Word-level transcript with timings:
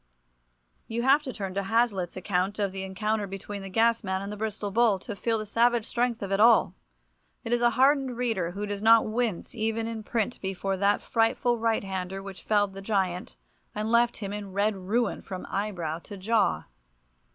You 0.87 1.03
have 1.03 1.21
to 1.21 1.31
turn 1.31 1.53
to 1.53 1.61
Hazlitt's 1.61 2.17
account 2.17 2.57
of 2.57 2.71
the 2.71 2.81
encounter 2.81 3.27
between 3.27 3.61
the 3.61 3.69
Gasman 3.69 4.23
and 4.23 4.31
the 4.31 4.35
Bristol 4.35 4.71
Bull, 4.71 4.97
to 4.97 5.15
feel 5.15 5.37
the 5.37 5.45
savage 5.45 5.85
strength 5.85 6.23
of 6.23 6.31
it 6.31 6.39
all. 6.39 6.73
It 7.43 7.53
is 7.53 7.61
a 7.61 7.69
hardened 7.77 8.17
reader 8.17 8.49
who 8.49 8.65
does 8.65 8.81
not 8.81 9.05
wince 9.05 9.53
even 9.53 9.85
in 9.85 10.01
print 10.01 10.41
before 10.41 10.75
that 10.77 11.03
frightful 11.03 11.59
right 11.59 11.83
hander 11.83 12.23
which 12.23 12.41
felled 12.41 12.73
the 12.73 12.81
giant, 12.81 13.37
and 13.75 13.91
left 13.91 14.17
him 14.17 14.33
in 14.33 14.53
"red 14.53 14.75
ruin" 14.75 15.21
from 15.21 15.45
eyebrow 15.51 15.99
to 16.05 16.17
jaw. 16.17 16.63